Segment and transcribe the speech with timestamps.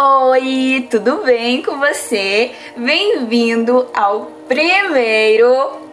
[0.00, 2.52] Oi, tudo bem com você?
[2.76, 5.88] Bem-vindo ao primeiro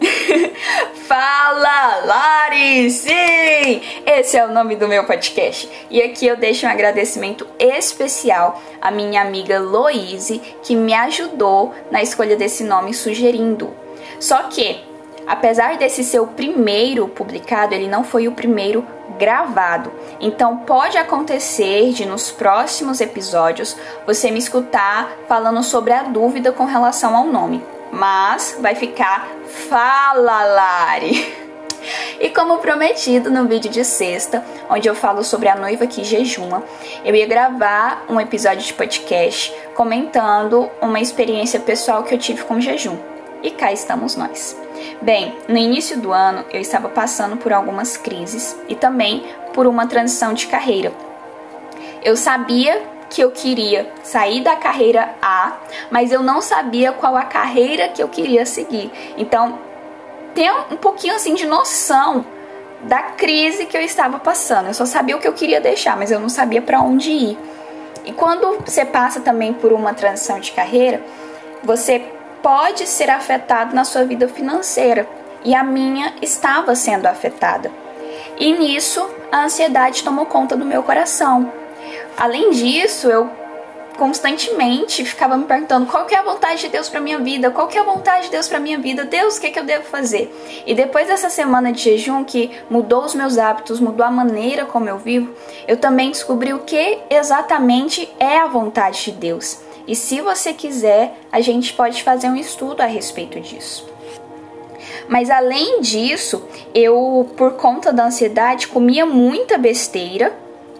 [1.06, 2.90] Fala Lari!
[2.90, 3.82] Sim!
[4.06, 5.68] Esse é o nome do meu podcast.
[5.90, 12.02] E aqui eu deixo um agradecimento especial à minha amiga Loise, que me ajudou na
[12.02, 13.74] escolha desse nome sugerindo.
[14.18, 14.80] Só que,
[15.30, 18.84] apesar desse ser o primeiro publicado, ele não foi o primeiro
[19.16, 19.92] gravado.
[20.20, 26.64] Então pode acontecer de nos próximos episódios você me escutar falando sobre a dúvida com
[26.64, 29.28] relação ao nome, mas vai ficar
[29.68, 31.38] Fala Lari.
[32.20, 36.62] E como prometido no vídeo de sexta, onde eu falo sobre a noiva que jejuma,
[37.02, 42.60] eu ia gravar um episódio de podcast comentando uma experiência pessoal que eu tive com
[42.60, 42.98] jejum.
[43.42, 44.56] E cá estamos nós.
[45.00, 49.86] Bem, no início do ano eu estava passando por algumas crises e também por uma
[49.86, 50.92] transição de carreira.
[52.02, 55.56] Eu sabia que eu queria sair da carreira A,
[55.90, 58.90] mas eu não sabia qual a carreira que eu queria seguir.
[59.16, 59.58] Então,
[60.34, 62.24] tem um pouquinho assim de noção
[62.82, 64.68] da crise que eu estava passando.
[64.68, 67.38] Eu só sabia o que eu queria deixar, mas eu não sabia para onde ir.
[68.04, 71.02] E quando você passa também por uma transição de carreira,
[71.62, 72.02] você
[72.42, 75.08] pode ser afetado na sua vida financeira.
[75.44, 77.70] E a minha estava sendo afetada.
[78.38, 81.50] E nisso, a ansiedade tomou conta do meu coração.
[82.16, 83.30] Além disso, eu
[84.00, 87.68] constantemente ficava me perguntando qual que é a vontade de Deus para minha vida, qual
[87.68, 89.64] que é a vontade de Deus para minha vida, Deus, o que, é que eu
[89.64, 90.34] devo fazer?
[90.66, 94.88] E depois dessa semana de jejum que mudou os meus hábitos, mudou a maneira como
[94.88, 95.34] eu vivo,
[95.68, 99.60] eu também descobri o que exatamente é a vontade de Deus.
[99.86, 103.88] E se você quiser, a gente pode fazer um estudo a respeito disso.
[105.08, 106.42] Mas além disso,
[106.74, 110.32] eu, por conta da ansiedade, comia muita besteira,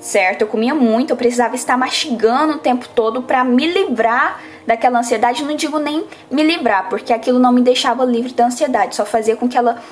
[0.00, 0.42] certo?
[0.42, 5.44] Eu comia muito, eu precisava estar mastigando o tempo todo para me livrar daquela ansiedade.
[5.44, 9.36] Não digo nem me livrar, porque aquilo não me deixava livre da ansiedade, só fazia
[9.36, 9.82] com que ela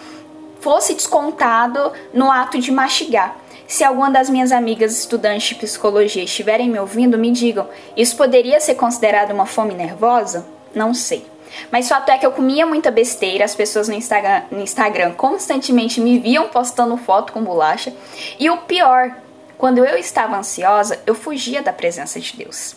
[0.60, 3.36] fosse descontado no ato de mastigar.
[3.70, 8.58] Se alguma das minhas amigas estudantes de psicologia estiverem me ouvindo, me digam: isso poderia
[8.58, 10.44] ser considerado uma fome nervosa?
[10.74, 11.24] Não sei.
[11.70, 16.00] Mas fato é que eu comia muita besteira, as pessoas no Instagram, no Instagram constantemente
[16.00, 17.94] me viam postando foto com bolacha.
[18.40, 19.14] E o pior,
[19.56, 22.74] quando eu estava ansiosa, eu fugia da presença de Deus.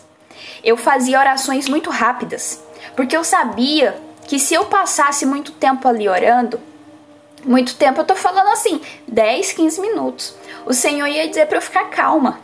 [0.62, 2.62] Eu fazia orações muito rápidas,
[2.94, 3.96] porque eu sabia
[4.28, 6.60] que se eu passasse muito tempo ali orando,
[7.44, 10.34] muito tempo, eu tô falando assim, 10, 15 minutos.
[10.66, 12.40] O Senhor ia dizer para eu ficar calma.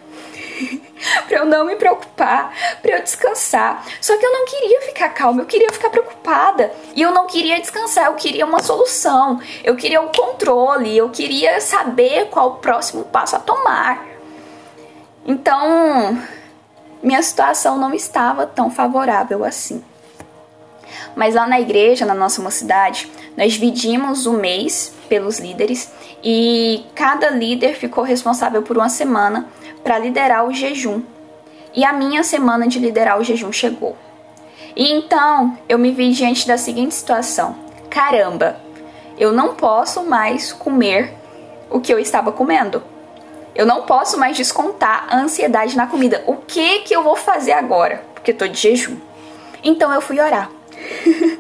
[1.27, 3.85] para eu não me preocupar, para eu descansar.
[4.01, 6.73] Só que eu não queria ficar calma, eu queria ficar preocupada.
[6.95, 9.41] E eu não queria descansar, eu queria uma solução.
[9.65, 14.07] Eu queria o um controle, eu queria saber qual o próximo passo a tomar.
[15.27, 16.21] Então,
[17.03, 19.83] minha situação não estava tão favorável assim.
[21.15, 25.91] Mas lá na igreja, na nossa mocidade, nós dividimos o mês pelos líderes
[26.23, 29.49] e cada líder ficou responsável por uma semana
[29.83, 31.03] para liderar o jejum.
[31.75, 33.97] E a minha semana de liderar o jejum chegou.
[34.77, 37.57] E então eu me vi diante da seguinte situação:
[37.89, 38.57] caramba,
[39.19, 41.15] eu não posso mais comer
[41.71, 42.83] o que eu estava comendo.
[43.55, 46.23] Eu não posso mais descontar a ansiedade na comida.
[46.27, 48.03] O que que eu vou fazer agora?
[48.15, 48.97] Porque estou de jejum.
[49.63, 50.51] Então eu fui orar.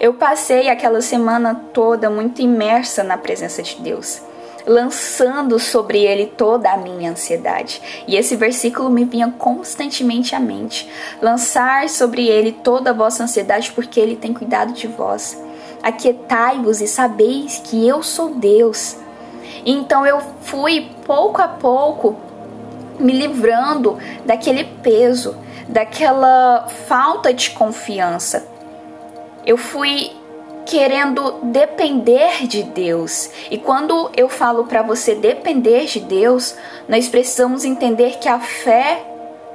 [0.00, 4.22] eu passei aquela semana toda muito imersa na presença de Deus,
[4.64, 7.82] lançando sobre ele toda a minha ansiedade.
[8.06, 10.88] E esse versículo me vinha constantemente à mente:
[11.20, 15.42] lançar sobre ele toda a vossa ansiedade, porque ele tem cuidado de vós.
[15.82, 18.96] Aquietai-vos e sabeis que eu sou Deus.
[19.66, 22.16] Então eu fui pouco a pouco
[23.00, 25.36] me livrando daquele peso,
[25.68, 28.57] daquela falta de confiança.
[29.48, 30.10] Eu fui
[30.66, 33.30] querendo depender de Deus.
[33.50, 36.54] E quando eu falo para você depender de Deus,
[36.86, 39.02] nós precisamos entender que a fé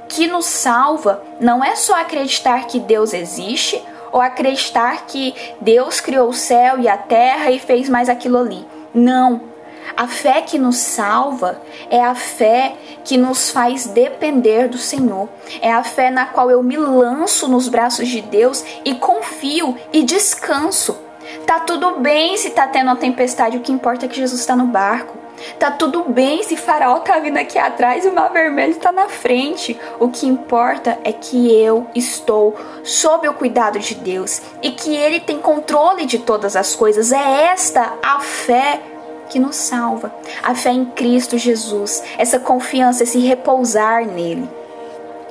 [0.08, 3.80] que nos salva não é só acreditar que Deus existe
[4.10, 8.66] ou acreditar que Deus criou o céu e a terra e fez mais aquilo ali.
[8.92, 9.53] Não.
[9.96, 11.60] A fé que nos salva
[11.90, 15.28] é a fé que nos faz depender do Senhor.
[15.60, 20.02] É a fé na qual eu me lanço nos braços de Deus e confio e
[20.02, 20.98] descanso.
[21.46, 24.56] Tá tudo bem se tá tendo uma tempestade, o que importa é que Jesus está
[24.56, 25.24] no barco.
[25.58, 29.08] Tá tudo bem se farol tá vindo aqui atrás e o mar vermelho está na
[29.08, 29.78] frente.
[29.98, 35.20] O que importa é que eu estou sob o cuidado de Deus e que Ele
[35.20, 37.12] tem controle de todas as coisas.
[37.12, 38.80] É esta a fé
[39.28, 40.14] que nos salva.
[40.42, 44.48] A fé em Cristo Jesus, essa confiança, esse repousar nele.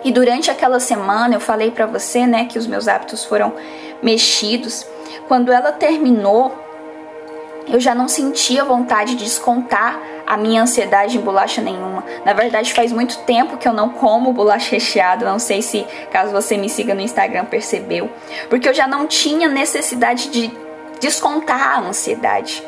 [0.04, 3.54] E durante aquela semana eu falei para você, né, que os meus hábitos foram
[4.02, 4.86] mexidos.
[5.28, 6.54] Quando ela terminou,
[7.68, 12.04] eu já não sentia vontade de descontar a minha ansiedade em bolacha nenhuma.
[12.26, 15.26] Na verdade, faz muito tempo que eu não como bolacha recheada.
[15.26, 18.10] Não sei se, caso você me siga no Instagram, percebeu.
[18.50, 20.52] Porque eu já não tinha necessidade de
[21.00, 22.64] descontar a ansiedade.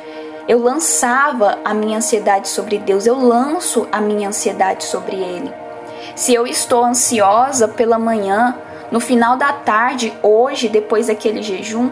[0.47, 5.51] Eu lançava a minha ansiedade sobre Deus, eu lanço a minha ansiedade sobre Ele.
[6.15, 8.55] Se eu estou ansiosa pela manhã,
[8.91, 11.89] no final da tarde, hoje, depois daquele jejum,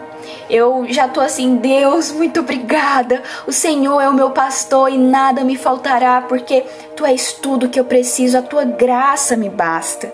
[0.48, 3.22] eu já tô assim, Deus, muito obrigada.
[3.46, 6.64] O Senhor é o meu pastor e nada me faltará, porque
[6.94, 10.12] tu és tudo que eu preciso, a tua graça me basta.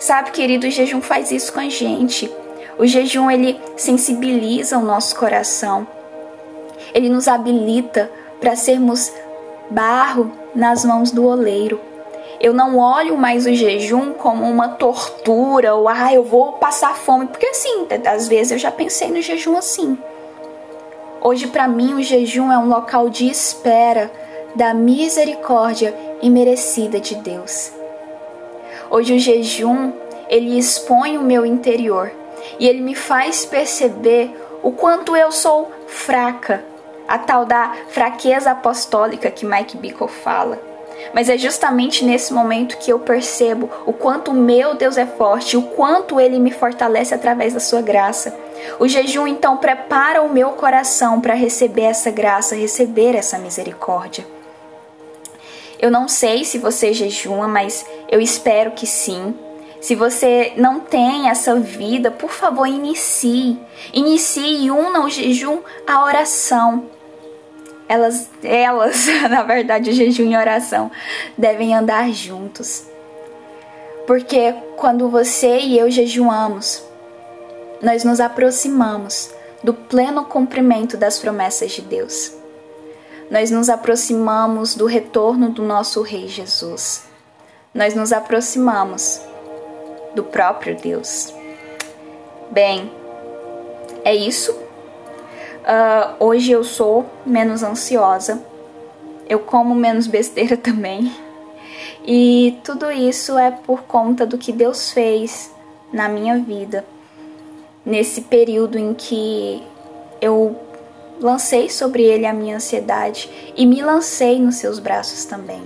[0.00, 2.28] Sabe, querido, o jejum faz isso com a gente.
[2.76, 5.86] O jejum ele sensibiliza o nosso coração.
[6.94, 8.10] Ele nos habilita
[8.40, 9.12] para sermos
[9.70, 11.80] barro nas mãos do oleiro.
[12.40, 17.26] Eu não olho mais o jejum como uma tortura ou ah, eu vou passar fome,
[17.26, 19.96] porque assim, às vezes eu já pensei no jejum assim.
[21.20, 24.10] Hoje para mim o jejum é um local de espera
[24.56, 27.72] da misericórdia imerecida de Deus.
[28.90, 29.92] Hoje o jejum,
[30.28, 32.10] ele expõe o meu interior
[32.58, 36.64] e ele me faz perceber o quanto eu sou fraca,
[37.06, 40.58] a tal da fraqueza apostólica que Mike Bickle fala.
[41.12, 45.62] Mas é justamente nesse momento que eu percebo o quanto meu Deus é forte, o
[45.62, 48.34] quanto ele me fortalece através da sua graça.
[48.78, 54.24] O jejum então prepara o meu coração para receber essa graça, receber essa misericórdia.
[55.78, 59.34] Eu não sei se você jejuma, mas eu espero que sim.
[59.82, 63.58] Se você não tem essa vida, por favor, inicie.
[63.92, 66.88] Inicie e una o jejum à oração
[67.88, 70.90] elas, elas, na verdade, o jejum e oração
[71.36, 72.84] devem andar juntos.
[74.06, 76.82] Porque quando você e eu jejuamos,
[77.82, 79.30] nós nos aproximamos
[79.62, 82.32] do pleno cumprimento das promessas de Deus.
[83.30, 87.02] Nós nos aproximamos do retorno do nosso Rei Jesus.
[87.74, 89.20] Nós nos aproximamos
[90.14, 91.34] do próprio Deus.
[92.50, 92.90] Bem,
[94.04, 94.54] é isso
[95.62, 98.44] Uh, hoje eu sou menos ansiosa,
[99.28, 101.12] eu como menos besteira também.
[102.04, 105.52] E tudo isso é por conta do que Deus fez
[105.92, 106.84] na minha vida,
[107.86, 109.62] nesse período em que
[110.20, 110.56] eu
[111.20, 115.62] lancei sobre Ele a minha ansiedade e me lancei nos seus braços também.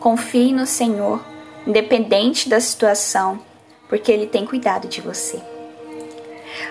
[0.00, 1.24] Confie no Senhor,
[1.64, 3.38] independente da situação,
[3.88, 5.40] porque Ele tem cuidado de você.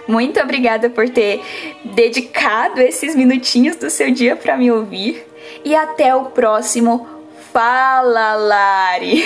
[0.07, 1.42] Muito obrigada por ter
[1.83, 5.25] dedicado esses minutinhos do seu dia para me ouvir.
[5.63, 7.07] E até o próximo
[7.51, 9.24] Fala Lari.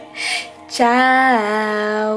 [0.68, 2.14] Tchau.